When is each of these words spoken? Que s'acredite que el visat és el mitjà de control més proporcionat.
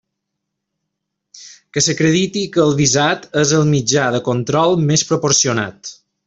Que 1.75 1.83
s'acredite 1.87 2.43
que 2.55 2.63
el 2.63 2.73
visat 2.79 3.29
és 3.43 3.53
el 3.59 3.69
mitjà 3.75 4.09
de 4.17 4.23
control 4.31 4.75
més 4.89 5.05
proporcionat. 5.13 5.95